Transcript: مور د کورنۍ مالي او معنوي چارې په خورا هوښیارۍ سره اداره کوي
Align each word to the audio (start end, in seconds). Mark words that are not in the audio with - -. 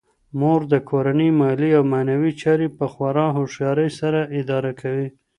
مور 0.39 0.61
د 0.73 0.75
کورنۍ 0.89 1.29
مالي 1.39 1.69
او 1.77 1.83
معنوي 1.93 2.31
چارې 2.41 2.67
په 2.77 2.85
خورا 2.93 3.27
هوښیارۍ 3.37 3.89
سره 3.99 4.19
اداره 4.39 4.71
کوي 4.81 5.07